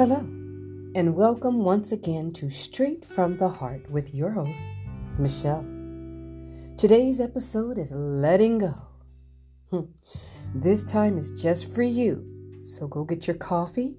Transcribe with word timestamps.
Hello, 0.00 0.20
and 0.94 1.14
welcome 1.14 1.58
once 1.62 1.92
again 1.92 2.32
to 2.32 2.48
Straight 2.48 3.04
from 3.04 3.36
the 3.36 3.50
Heart 3.50 3.90
with 3.90 4.14
your 4.14 4.30
host, 4.30 4.66
Machelle. 5.18 5.62
Today's 6.78 7.20
episode 7.20 7.76
is 7.76 7.90
Letting 7.90 8.56
Go. 8.60 8.74
Hmm. 9.70 9.90
This 10.54 10.84
time 10.84 11.18
is 11.18 11.32
just 11.32 11.70
for 11.74 11.82
you, 11.82 12.24
so 12.64 12.88
go 12.88 13.04
get 13.04 13.26
your 13.26 13.36
coffee, 13.36 13.98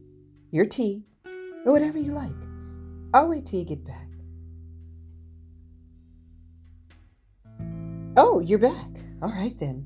your 0.50 0.66
tea, 0.66 1.04
or 1.68 1.72
whatever 1.72 2.00
you 2.00 2.14
like. 2.14 2.32
I'll 3.14 3.30
wait 3.30 3.46
till 3.46 3.60
you 3.60 3.66
get 3.66 3.86
back. 3.86 4.08
Oh, 8.18 8.40
you're 8.40 8.58
back. 8.58 8.90
All 9.22 9.30
right 9.30 9.56
then. 9.60 9.86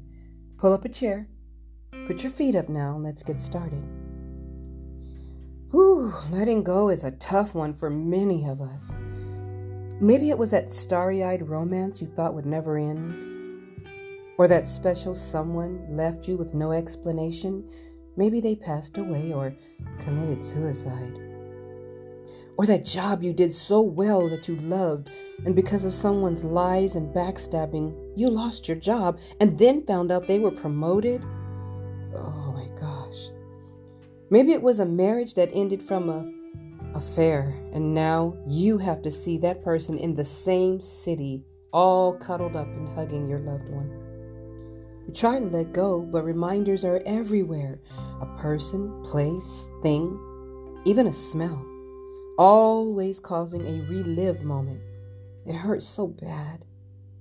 Pull 0.59 0.71
up 0.71 0.85
a 0.85 0.89
chair. 0.89 1.27
Put 2.07 2.23
your 2.23 2.31
feet 2.31 2.55
up 2.55 2.70
now 2.70 2.95
and 2.95 3.03
let's 3.03 3.21
get 3.21 3.41
started. 3.41 3.84
Whew, 5.75 6.13
letting 6.31 6.63
go 6.63 6.88
is 6.88 7.03
a 7.03 7.11
tough 7.11 7.53
one 7.53 7.73
for 7.73 7.89
many 7.89 8.45
of 8.47 8.61
us. 8.61 8.97
Maybe 9.99 10.29
it 10.29 10.38
was 10.38 10.49
that 10.51 10.71
starry 10.71 11.21
eyed 11.21 11.49
romance 11.49 11.99
you 11.99 12.07
thought 12.07 12.34
would 12.34 12.45
never 12.45 12.77
end, 12.77 13.84
or 14.38 14.48
that 14.48 14.70
special 14.70 15.13
someone 15.13 15.85
left 15.89 16.29
you 16.29 16.38
with 16.38 16.53
no 16.53 16.71
explanation. 16.71 17.70
Maybe 18.15 18.39
they 18.39 18.55
passed 18.55 18.98
away 18.98 19.34
or 19.34 19.53
committed 19.99 20.46
suicide. 20.46 21.20
Or 22.55 22.65
that 22.68 22.85
job 22.85 23.21
you 23.21 23.34
did 23.34 23.53
so 23.53 23.81
well 23.81 24.29
that 24.29 24.48
you 24.48 24.55
loved, 24.55 25.09
and 25.46 25.57
because 25.57 25.84
of 25.84 25.93
someone's 25.93 26.46
lies 26.46 26.96
and 26.96 27.13
backstabbing, 27.13 28.13
you 28.15 28.29
lost 28.29 28.70
your 28.70 28.77
job 28.77 29.20
and 29.41 29.59
then 29.59 29.85
found 29.85 30.09
out 30.09 30.26
they 30.26 30.40
were 30.40 30.51
promoted 30.51 31.21
oh 32.15 32.46
Maybe 34.29 34.54
it 34.54 34.62
was 34.62 34.79
a 34.79 34.85
marriage 34.85 35.35
that 35.35 35.51
ended 35.54 35.81
from 35.81 36.09
a 36.09 36.31
affair, 36.95 37.54
and 37.73 37.93
now 37.93 38.35
you 38.48 38.77
have 38.77 39.01
to 39.04 39.12
see 39.12 39.37
that 39.40 39.63
person 39.63 39.98
in 39.98 40.13
the 40.13 40.26
same 40.26 40.79
city, 40.81 41.43
all 41.71 42.13
cuddled 42.13 42.55
up 42.55 42.68
and 42.68 42.87
hugging 42.96 43.27
your 43.27 43.40
loved 43.40 43.70
one. 43.70 43.91
You 45.07 45.13
try 45.13 45.40
to 45.40 45.46
let 45.46 45.73
go, 45.73 45.99
but 45.99 46.23
reminders 46.23 46.84
are 46.84 47.03
everywhere 47.05 47.79
a 48.21 48.26
person, 48.40 49.03
place, 49.12 49.70
thing, 49.84 50.18
even 50.85 51.07
a 51.07 51.13
smell, 51.13 51.63
always 52.37 53.20
causing 53.20 53.62
a 53.62 53.85
relive 53.90 54.43
moment. 54.43 54.81
It 55.46 55.53
hurts 55.53 55.87
so 55.87 56.07
bad, 56.07 56.65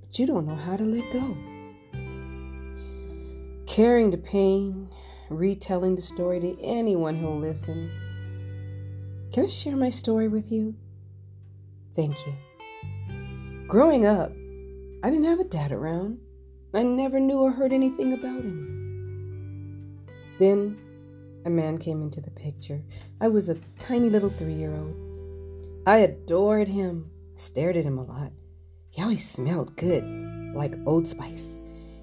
but 0.00 0.18
you 0.18 0.26
don't 0.26 0.46
know 0.46 0.54
how 0.54 0.76
to 0.76 0.84
let 0.84 1.12
go. 1.12 1.36
Carrying 3.66 4.10
the 4.10 4.18
pain, 4.18 4.88
retelling 5.28 5.96
the 5.96 6.02
story 6.02 6.40
to 6.40 6.60
anyone 6.62 7.16
who'll 7.16 7.38
listen. 7.38 7.90
Can 9.32 9.44
I 9.44 9.48
share 9.48 9.76
my 9.76 9.90
story 9.90 10.28
with 10.28 10.52
you? 10.52 10.74
Thank 11.94 12.16
you. 12.26 12.34
Growing 13.66 14.06
up, 14.06 14.32
I 15.02 15.10
didn't 15.10 15.24
have 15.24 15.40
a 15.40 15.44
dad 15.44 15.72
around. 15.72 16.18
I 16.72 16.82
never 16.82 17.20
knew 17.20 17.38
or 17.38 17.52
heard 17.52 17.72
anything 17.72 18.12
about 18.12 18.42
him. 18.42 20.04
Then 20.38 20.78
a 21.44 21.50
man 21.50 21.78
came 21.78 22.02
into 22.02 22.20
the 22.20 22.30
picture. 22.30 22.82
I 23.20 23.28
was 23.28 23.48
a 23.48 23.58
tiny 23.78 24.10
little 24.10 24.30
three 24.30 24.54
year 24.54 24.74
old. 24.74 24.96
I 25.86 25.98
adored 25.98 26.68
him, 26.68 27.10
stared 27.36 27.76
at 27.76 27.84
him 27.84 27.98
a 27.98 28.04
lot. 28.04 28.32
He 28.90 29.02
always 29.02 29.28
smelled 29.28 29.76
good, 29.76 30.04
like 30.54 30.74
Old 30.86 31.06
Spice. 31.06 31.58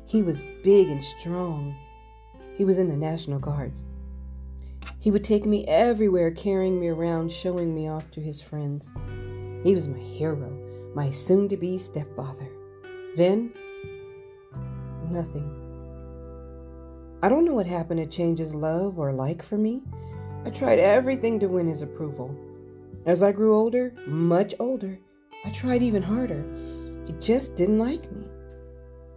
He 0.05 0.21
was 0.21 0.43
big 0.63 0.89
and 0.89 1.03
strong 1.03 1.75
he 2.55 2.65
was 2.65 2.77
in 2.77 2.89
the 2.89 2.95
National 2.95 3.39
Guards. 3.39 3.83
He 4.99 5.11
would 5.11 5.23
take 5.23 5.45
me 5.45 5.65
everywhere, 5.67 6.31
carrying 6.31 6.79
me 6.79 6.87
around, 6.87 7.31
showing 7.31 7.73
me 7.73 7.87
off 7.87 8.11
to 8.11 8.21
his 8.21 8.41
friends. 8.41 8.93
He 9.63 9.75
was 9.75 9.87
my 9.87 9.97
hero, 9.97 10.51
my 10.93 11.09
soon 11.09 11.49
to 11.49 11.57
be 11.57 11.77
stepfather. 11.77 12.49
Then, 13.15 13.53
nothing. 15.09 15.57
I 17.23 17.29
don't 17.29 17.45
know 17.45 17.53
what 17.53 17.67
happened 17.67 17.99
to 17.99 18.07
change 18.07 18.39
his 18.39 18.53
love 18.53 18.97
or 18.97 19.13
like 19.13 19.43
for 19.43 19.57
me. 19.57 19.83
I 20.45 20.49
tried 20.49 20.79
everything 20.79 21.39
to 21.39 21.47
win 21.47 21.67
his 21.67 21.81
approval. 21.81 22.35
As 23.05 23.21
I 23.21 23.31
grew 23.31 23.55
older, 23.55 23.93
much 24.07 24.55
older, 24.59 24.97
I 25.45 25.51
tried 25.51 25.83
even 25.83 26.03
harder. 26.03 26.43
He 27.05 27.13
just 27.13 27.55
didn't 27.55 27.79
like 27.79 28.11
me. 28.11 28.25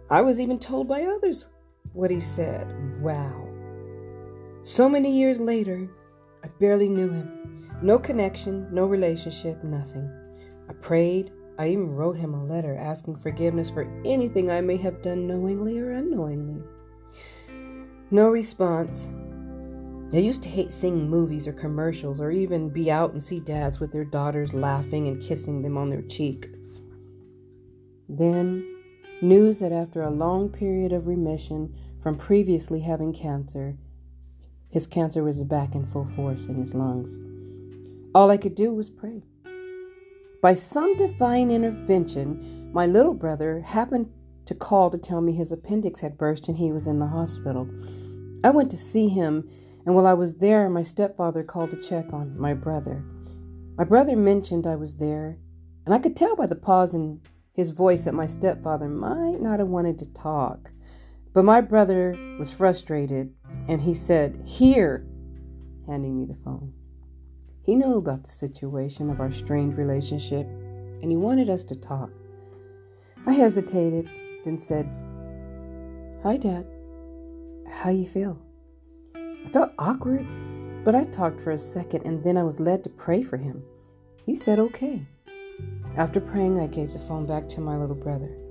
I 0.09 0.21
was 0.21 0.39
even 0.39 0.59
told 0.59 0.87
by 0.87 1.03
others 1.03 1.47
what 1.95 2.11
he 2.11 2.19
said. 2.19 2.67
Wow. 3.01 3.47
So 4.63 4.89
many 4.89 5.17
years 5.17 5.39
later, 5.39 5.89
I 6.43 6.47
barely 6.59 6.89
knew 6.89 7.09
him. 7.09 7.69
No 7.81 7.97
connection, 7.97 8.67
no 8.71 8.85
relationship, 8.85 9.63
nothing. 9.63 10.09
I 10.69 10.73
prayed. 10.73 11.31
I 11.57 11.69
even 11.69 11.95
wrote 11.95 12.17
him 12.17 12.33
a 12.33 12.43
letter 12.43 12.75
asking 12.75 13.17
forgiveness 13.17 13.69
for 13.69 13.83
anything 14.05 14.51
I 14.51 14.61
may 14.61 14.77
have 14.77 15.01
done 15.01 15.27
knowingly 15.27 15.79
or 15.79 15.91
unknowingly. 15.91 16.61
No 18.11 18.29
response. 18.29 19.07
I 20.13 20.17
used 20.17 20.43
to 20.43 20.49
hate 20.49 20.71
seeing 20.71 21.09
movies 21.09 21.47
or 21.47 21.53
commercials 21.53 22.19
or 22.19 22.31
even 22.31 22.69
be 22.69 22.91
out 22.91 23.13
and 23.13 23.23
see 23.23 23.39
dads 23.39 23.79
with 23.79 23.91
their 23.91 24.05
daughters 24.05 24.53
laughing 24.53 25.07
and 25.07 25.21
kissing 25.21 25.61
them 25.61 25.77
on 25.77 25.89
their 25.89 26.03
cheek. 26.03 26.49
Then, 28.07 28.81
news 29.21 29.59
that 29.59 29.71
after 29.71 30.03
a 30.03 30.11
long 30.11 30.49
period 30.49 30.91
of 30.91 31.07
remission, 31.07 31.75
from 32.05 32.15
previously 32.15 32.81
having 32.81 33.11
cancer. 33.11 33.75
His 34.69 34.85
cancer 34.85 35.23
was 35.23 35.41
back 35.41 35.73
in 35.73 35.87
full 35.87 36.05
force 36.05 36.45
in 36.45 36.53
his 36.53 36.75
lungs. 36.75 37.17
All 38.13 38.29
I 38.29 38.37
could 38.37 38.53
do 38.53 38.71
was 38.71 38.91
pray. 38.91 39.23
By 40.39 40.53
some 40.53 40.95
divine 40.97 41.49
intervention, 41.49 42.69
my 42.71 42.85
little 42.85 43.15
brother 43.15 43.61
happened 43.61 44.11
to 44.45 44.53
call 44.53 44.91
to 44.91 44.99
tell 44.99 45.19
me 45.19 45.33
his 45.33 45.51
appendix 45.51 46.01
had 46.01 46.15
burst 46.15 46.47
and 46.47 46.57
he 46.57 46.71
was 46.71 46.85
in 46.85 46.99
the 46.99 47.07
hospital. 47.07 47.67
I 48.43 48.51
went 48.51 48.69
to 48.69 48.77
see 48.77 49.09
him, 49.09 49.49
and 49.83 49.95
while 49.95 50.05
I 50.05 50.13
was 50.13 50.35
there, 50.35 50.69
my 50.69 50.83
stepfather 50.83 51.41
called 51.41 51.71
to 51.71 51.81
check 51.81 52.13
on 52.13 52.39
my 52.39 52.53
brother. 52.53 53.03
My 53.79 53.83
brother 53.83 54.15
mentioned 54.15 54.67
I 54.67 54.75
was 54.75 54.97
there, 54.97 55.39
and 55.87 55.95
I 55.95 55.97
could 55.97 56.15
tell 56.15 56.35
by 56.35 56.45
the 56.45 56.53
pause 56.53 56.93
in 56.93 57.21
his 57.51 57.71
voice 57.71 58.05
that 58.05 58.13
my 58.13 58.27
stepfather 58.27 58.89
might 58.89 59.41
not 59.41 59.57
have 59.57 59.69
wanted 59.69 59.97
to 59.97 60.13
talk. 60.13 60.69
But 61.35 61.43
my 61.43 61.59
brother 61.59 62.17
was 62.39 62.49
frustrated 62.49 63.33
and 63.67 63.81
he 63.81 63.93
said, 63.93 64.41
Here, 64.45 65.05
handing 65.85 66.17
me 66.17 66.25
the 66.25 66.33
phone. 66.33 66.71
He 67.61 67.75
knew 67.75 67.97
about 67.97 68.23
the 68.23 68.31
situation 68.31 69.09
of 69.09 69.19
our 69.19 69.33
strained 69.33 69.77
relationship 69.77 70.47
and 70.47 71.11
he 71.11 71.17
wanted 71.17 71.49
us 71.49 71.65
to 71.65 71.75
talk. 71.75 72.09
I 73.27 73.33
hesitated, 73.33 74.09
then 74.45 74.59
said, 74.59 74.89
Hi, 76.23 76.37
Dad. 76.37 76.65
How 77.69 77.89
you 77.89 78.07
feel? 78.07 78.41
I 79.13 79.49
felt 79.51 79.73
awkward, 79.77 80.25
but 80.85 80.95
I 80.95 81.03
talked 81.03 81.41
for 81.41 81.51
a 81.51 81.59
second 81.59 82.05
and 82.05 82.23
then 82.23 82.37
I 82.37 82.43
was 82.43 82.61
led 82.61 82.81
to 82.85 82.89
pray 82.89 83.23
for 83.23 83.35
him. 83.35 83.61
He 84.25 84.35
said, 84.35 84.57
Okay. 84.57 85.05
After 85.97 86.21
praying, 86.21 86.61
I 86.61 86.67
gave 86.67 86.93
the 86.93 86.99
phone 86.99 87.25
back 87.25 87.49
to 87.49 87.61
my 87.61 87.75
little 87.75 87.95
brother. 87.95 88.44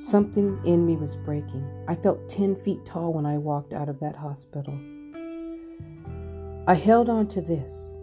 Something 0.00 0.58
in 0.64 0.86
me 0.86 0.96
was 0.96 1.14
breaking. 1.14 1.62
I 1.86 1.94
felt 1.94 2.26
10 2.30 2.56
feet 2.56 2.86
tall 2.86 3.12
when 3.12 3.26
I 3.26 3.36
walked 3.36 3.74
out 3.74 3.90
of 3.90 4.00
that 4.00 4.16
hospital. 4.16 4.72
I 6.66 6.72
held 6.72 7.10
on 7.10 7.28
to 7.28 7.42
this. 7.42 7.98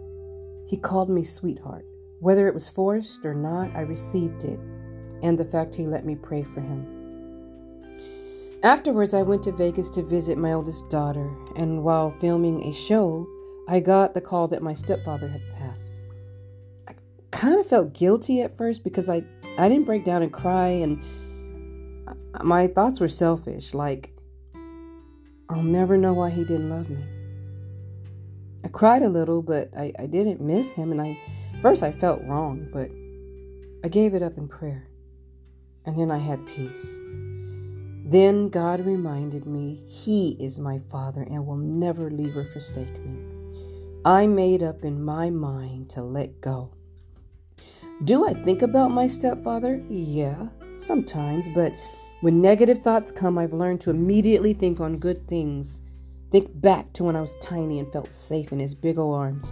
He 0.68 0.76
called 0.76 1.10
me 1.10 1.24
sweetheart. 1.24 1.84
Whether 2.20 2.46
it 2.46 2.54
was 2.54 2.68
forced 2.68 3.24
or 3.24 3.34
not, 3.34 3.74
I 3.74 3.80
received 3.80 4.44
it, 4.44 4.60
and 5.24 5.36
the 5.36 5.44
fact 5.44 5.74
he 5.74 5.88
let 5.88 6.06
me 6.06 6.14
pray 6.14 6.44
for 6.44 6.60
him. 6.60 6.86
Afterwards, 8.62 9.12
I 9.12 9.22
went 9.22 9.42
to 9.42 9.52
Vegas 9.52 9.88
to 9.90 10.02
visit 10.04 10.38
my 10.38 10.52
oldest 10.52 10.88
daughter, 10.88 11.28
and 11.56 11.82
while 11.82 12.12
filming 12.12 12.62
a 12.62 12.72
show, 12.72 13.26
I 13.66 13.80
got 13.80 14.14
the 14.14 14.20
call 14.20 14.46
that 14.48 14.62
my 14.62 14.74
stepfather 14.74 15.26
had 15.26 15.42
passed. 15.58 15.92
I 16.86 16.94
kind 17.32 17.58
of 17.58 17.66
felt 17.66 17.92
guilty 17.92 18.40
at 18.42 18.56
first 18.56 18.84
because 18.84 19.08
I, 19.08 19.24
I 19.58 19.68
didn't 19.68 19.86
break 19.86 20.04
down 20.04 20.22
and 20.22 20.32
cry 20.32 20.68
and 20.68 21.02
my 22.42 22.66
thoughts 22.66 23.00
were 23.00 23.08
selfish, 23.08 23.74
like, 23.74 24.12
I'll 25.48 25.62
never 25.62 25.96
know 25.96 26.12
why 26.12 26.30
he 26.30 26.44
didn't 26.44 26.70
love 26.70 26.90
me. 26.90 27.04
I 28.64 28.68
cried 28.68 29.02
a 29.02 29.08
little, 29.08 29.40
but 29.40 29.70
I, 29.76 29.92
I 29.98 30.06
didn't 30.06 30.40
miss 30.40 30.72
him, 30.72 30.92
and 30.92 31.00
I 31.00 31.18
first 31.62 31.82
I 31.82 31.92
felt 31.92 32.22
wrong, 32.24 32.68
but 32.72 32.90
I 33.84 33.88
gave 33.88 34.14
it 34.14 34.22
up 34.22 34.36
in 34.36 34.48
prayer. 34.48 34.88
And 35.86 35.98
then 35.98 36.10
I 36.10 36.18
had 36.18 36.46
peace. 36.46 37.00
Then 38.04 38.48
God 38.48 38.84
reminded 38.84 39.46
me 39.46 39.82
He 39.88 40.36
is 40.40 40.58
my 40.58 40.78
Father 40.78 41.22
and 41.22 41.46
will 41.46 41.56
never 41.56 42.10
leave 42.10 42.36
or 42.36 42.44
forsake 42.44 42.98
me. 43.04 43.22
I 44.04 44.26
made 44.26 44.62
up 44.62 44.84
in 44.84 45.02
my 45.02 45.30
mind 45.30 45.90
to 45.90 46.02
let 46.02 46.40
go. 46.40 46.70
Do 48.04 48.28
I 48.28 48.32
think 48.32 48.62
about 48.62 48.90
my 48.90 49.08
stepfather? 49.08 49.82
Yeah, 49.88 50.48
sometimes, 50.78 51.46
but 51.54 51.72
when 52.20 52.40
negative 52.40 52.78
thoughts 52.78 53.12
come, 53.12 53.38
I've 53.38 53.52
learned 53.52 53.80
to 53.82 53.90
immediately 53.90 54.52
think 54.52 54.80
on 54.80 54.98
good 54.98 55.26
things 55.28 55.80
Think 56.30 56.60
back 56.60 56.92
to 56.92 57.04
when 57.04 57.16
I 57.16 57.22
was 57.22 57.34
tiny 57.40 57.78
and 57.78 57.90
felt 57.90 58.12
safe 58.12 58.52
in 58.52 58.58
his 58.58 58.74
big 58.74 58.98
old 58.98 59.14
arms. 59.14 59.50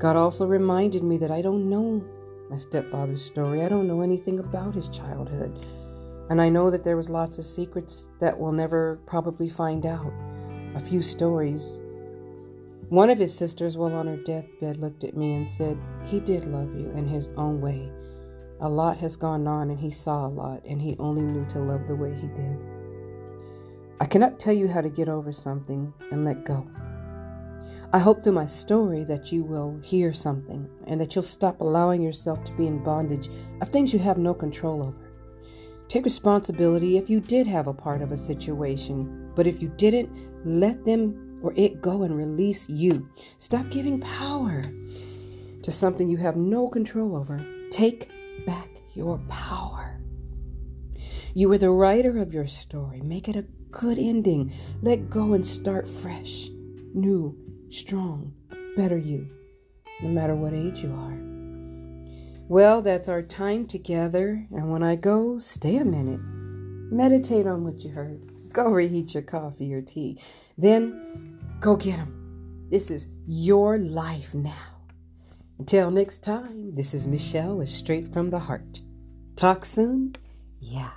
God 0.00 0.16
also 0.16 0.44
reminded 0.44 1.04
me 1.04 1.16
that 1.18 1.30
I 1.30 1.42
don't 1.42 1.68
know 1.70 2.04
my 2.50 2.56
stepfather's 2.56 3.24
story. 3.24 3.64
I 3.64 3.68
don't 3.68 3.86
know 3.86 4.00
anything 4.00 4.40
about 4.40 4.74
his 4.74 4.88
childhood. 4.88 5.64
And 6.28 6.42
I 6.42 6.48
know 6.48 6.70
that 6.70 6.82
there 6.82 6.96
was 6.96 7.08
lots 7.08 7.38
of 7.38 7.46
secrets 7.46 8.06
that 8.18 8.36
we'll 8.36 8.50
never 8.50 8.98
probably 9.06 9.48
find 9.48 9.86
out. 9.86 10.12
A 10.74 10.80
few 10.80 11.02
stories. 11.02 11.78
One 12.88 13.10
of 13.10 13.18
his 13.18 13.36
sisters, 13.36 13.76
while 13.76 13.94
on 13.94 14.08
her 14.08 14.16
deathbed, 14.16 14.78
looked 14.78 15.04
at 15.04 15.16
me 15.16 15.34
and 15.34 15.50
said, 15.50 15.78
He 16.04 16.18
did 16.18 16.44
love 16.44 16.74
you 16.74 16.90
in 16.96 17.06
his 17.06 17.28
own 17.36 17.60
way. 17.60 17.92
A 18.62 18.68
lot 18.68 18.98
has 18.98 19.16
gone 19.16 19.46
on, 19.46 19.70
and 19.70 19.80
he 19.80 19.90
saw 19.90 20.26
a 20.26 20.28
lot, 20.28 20.62
and 20.66 20.80
he 20.80 20.96
only 20.98 21.22
knew 21.22 21.46
to 21.46 21.58
love 21.58 21.88
the 21.88 21.96
way 21.96 22.14
he 22.14 22.28
did. 22.28 22.58
I 24.00 24.06
cannot 24.06 24.38
tell 24.38 24.54
you 24.54 24.68
how 24.68 24.80
to 24.80 24.88
get 24.88 25.08
over 25.08 25.32
something 25.32 25.92
and 26.10 26.24
let 26.24 26.44
go. 26.44 26.66
I 27.92 27.98
hope 27.98 28.22
through 28.22 28.32
my 28.32 28.46
story 28.46 29.02
that 29.04 29.32
you 29.32 29.42
will 29.42 29.78
hear 29.82 30.14
something 30.14 30.68
and 30.86 31.00
that 31.00 31.14
you'll 31.14 31.24
stop 31.24 31.60
allowing 31.60 32.02
yourself 32.02 32.44
to 32.44 32.52
be 32.52 32.68
in 32.68 32.84
bondage 32.84 33.28
of 33.60 33.68
things 33.68 33.92
you 33.92 33.98
have 33.98 34.16
no 34.16 34.32
control 34.32 34.82
over. 34.82 35.10
Take 35.88 36.04
responsibility 36.04 36.96
if 36.96 37.10
you 37.10 37.18
did 37.18 37.48
have 37.48 37.66
a 37.66 37.74
part 37.74 38.00
of 38.00 38.12
a 38.12 38.16
situation, 38.16 39.32
but 39.34 39.48
if 39.48 39.60
you 39.60 39.72
didn't, 39.76 40.08
let 40.44 40.84
them 40.84 41.40
or 41.42 41.52
it 41.56 41.82
go 41.82 42.04
and 42.04 42.16
release 42.16 42.68
you. 42.68 43.08
Stop 43.38 43.68
giving 43.70 44.00
power 44.00 44.62
to 45.62 45.72
something 45.72 46.08
you 46.08 46.16
have 46.16 46.36
no 46.36 46.68
control 46.68 47.16
over. 47.16 47.44
Take 47.70 48.08
back 48.46 48.68
your 48.94 49.18
power. 49.28 50.00
You 51.34 51.48
were 51.48 51.58
the 51.58 51.70
writer 51.70 52.18
of 52.18 52.32
your 52.32 52.46
story. 52.46 53.00
Make 53.00 53.28
it 53.28 53.36
a 53.36 53.46
good 53.70 53.98
ending. 53.98 54.52
Let 54.82 55.10
go 55.10 55.32
and 55.32 55.46
start 55.46 55.86
fresh, 55.86 56.48
new, 56.92 57.36
strong, 57.70 58.34
better 58.76 58.98
you, 58.98 59.28
no 60.02 60.08
matter 60.08 60.34
what 60.34 60.52
age 60.52 60.82
you 60.82 60.92
are. 60.92 61.18
Well, 62.48 62.82
that's 62.82 63.08
our 63.08 63.22
time 63.22 63.66
together, 63.66 64.46
and 64.50 64.72
when 64.72 64.82
I 64.82 64.96
go, 64.96 65.38
stay 65.38 65.76
a 65.76 65.84
minute. 65.84 66.20
Meditate 66.92 67.46
on 67.46 67.62
what 67.62 67.84
you 67.84 67.90
heard. 67.90 68.52
Go 68.52 68.70
reheat 68.70 69.14
your 69.14 69.22
coffee 69.22 69.72
or 69.72 69.82
tea. 69.82 70.20
Then 70.58 71.38
go 71.60 71.76
get 71.76 71.98
them. 71.98 72.66
This 72.68 72.90
is 72.90 73.06
your 73.26 73.78
life 73.78 74.34
now. 74.34 74.79
Until 75.60 75.90
next 75.90 76.24
time, 76.24 76.74
this 76.74 76.94
is 76.94 77.06
Machelle 77.06 77.58
with 77.58 77.68
Straight 77.68 78.10
from 78.10 78.30
the 78.30 78.38
Heart. 78.38 78.80
Talk 79.36 79.66
soon? 79.66 80.16
Yeah. 80.58 80.92